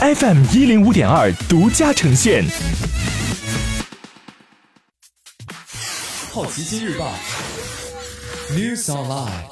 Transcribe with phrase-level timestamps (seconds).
[0.00, 2.44] FM 一零五点二独家呈现。
[6.30, 7.12] 好奇心日报
[8.52, 9.42] ，News Online。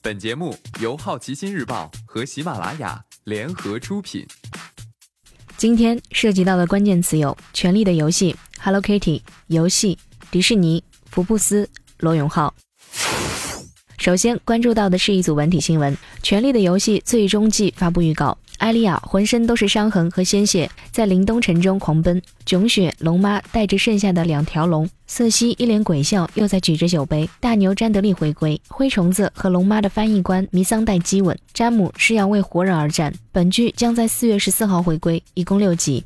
[0.00, 4.24] 本节目由好奇心日报和喜马拉雅联合出品。
[5.56, 8.32] 今天涉及到的关键词有《权力的游戏》、
[8.62, 9.98] Hello Kitty、游戏、
[10.30, 11.68] 迪士尼、福布斯、
[11.98, 12.54] 罗永浩。
[13.98, 15.92] 首先关注到的是一组文体新闻，
[16.22, 18.38] 《权力的游戏》最终季发布预告。
[18.62, 22.22] 艾莉亚浑身都是伤痕和鲜血，在林东城中狂奔。
[22.46, 27.28] 囧雪龙妈带着剩下的两条龙，瑟西一脸鬼笑，又在举着酒杯。
[27.40, 31.36] 大牛詹德利回归，灰虫子和龙妈的翻译官弥桑代基吻。
[31.52, 33.12] 詹姆是要为活人而战。
[33.32, 36.04] 本剧将在四月十四号回归，一共六集。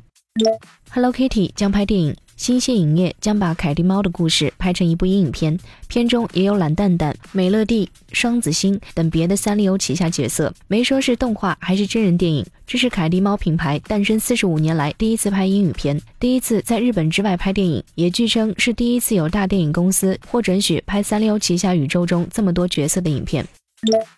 [0.89, 2.15] Hello Kitty 将拍电影。
[2.37, 10.53] 新线影业将把凯蒂猫的故事拍成一部影片，片中也有懒蛋蛋、美乐蒂、双子星等别的三丽鸥旗下角色。
[10.67, 23.45] 没说是动画还是真人电影，这是凯蒂猫品牌诞生四十五年来第一次拍英语片，第一次在日本之外拍电影，也据称是第一次有大电影公司获准许拍三丽鸥旗下宇宙中这么多角色的影片。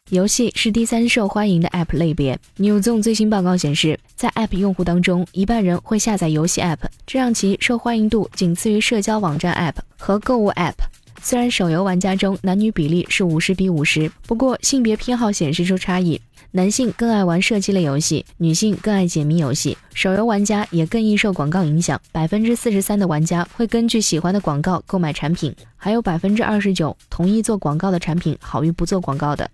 [0.10, 2.38] 游戏是第三受欢迎的 App 类别。
[2.58, 10.74] Newzoo 最新报告显示，在 App 用户当中，一半人会下载游戏 App，这让其受欢迎度仅次于社交网站 App 和购物 App。
[11.22, 16.20] 虽然手游玩家中男女比例是五十比五十，不过性别偏好显示出差异，
[16.52, 19.78] 男性更爱玩射击类游戏，女性更爱解谜游戏。
[19.94, 29.50] 手游玩家也更易受广告影响，百分之四十三的玩家会根据喜欢的广告购买产品，还有百分之二十九同意做广告的产品好于不做广告的。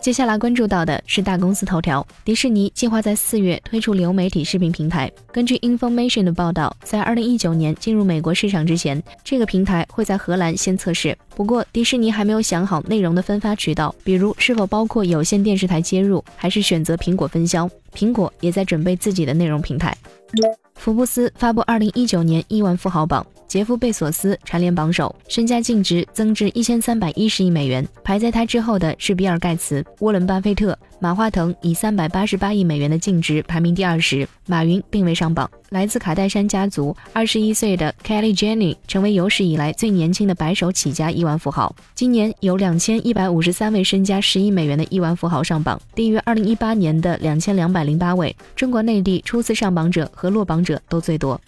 [0.00, 5.12] 接下来关注到的是大公司头条，迪士尼计划在四月推出流媒体视频平台。
[5.30, 11.16] 根据 Information 的报道，在二零一九年进入美国市场之前，这个平台会在荷兰先测试。
[11.36, 17.68] 不过，迪士尼还没有想好内容的分发渠道，比如是否包括有线电视台接入，还是选择苹果分销。
[17.94, 19.94] 苹果也在准备自己的内容平台。
[20.80, 23.24] 福布斯发布二零一九年亿万富豪榜。
[23.46, 27.86] 杰夫·贝索斯蝉联榜首，身家净值增至一千三百一十亿美元。
[28.04, 34.26] 排在他之后的是比尔·盖茨、沃伦·巴菲特、马化腾，以三百八十八亿美元的净值排名第二十。
[34.46, 35.50] 马云并未上榜。
[35.70, 41.74] 来自卡戴珊家族，二十一岁的 Kelly Jenny 成为有史以来最年轻的白手起家亿万富豪。
[41.94, 48.34] 今年有两千一百五十三位身家十亿美元的亿万富豪上榜，低于二零一八年的两千两百零八位。
[48.54, 51.40] 中国内地初次上榜者和落榜者者都最多。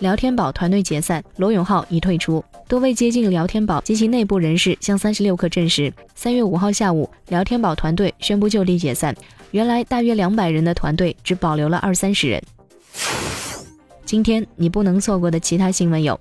[0.00, 2.44] 聊天宝团队解散，罗永浩已退出。
[2.68, 9.14] 多位接近聊天宝及其内部人士向三十六氪证实，三月五号下午，聊天宝团队宣布就地解散。
[9.52, 12.42] 原来大约两百人的团队只保留了二三十人。
[14.04, 16.18] 今天你不能错过的其他新闻有：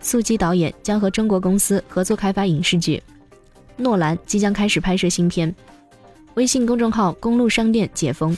[0.00, 3.00] 速激导演将和中国公司合作开发影视剧；
[3.76, 5.50] 诺兰即将开始拍摄新片；
[6.34, 8.36] 微信公众号公路商店解封。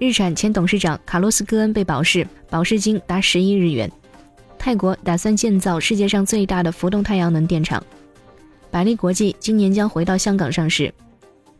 [0.00, 3.92] 日产前董事长卡洛斯·戈恩被保释，保释金达十亿日元。
[4.58, 7.84] 泰国打算建造世界上最大的浮动太阳能电厂。
[8.70, 10.90] 百利国际今年将回到香港上市。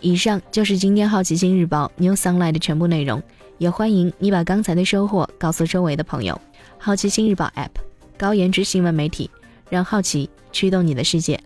[0.00, 3.22] 以上就是今天好奇心日报 New Sunlight 的全部内容，
[3.58, 6.40] 也欢迎你把刚才的收获告诉周围的朋友。
[6.78, 7.68] 好奇心日报 App，
[8.16, 9.30] 高颜值新闻媒体，
[9.68, 11.38] 让好奇驱动你的世界。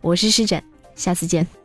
[0.00, 0.60] 我是施展，
[0.96, 1.59] 下次见。